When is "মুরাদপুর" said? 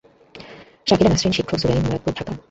1.83-2.13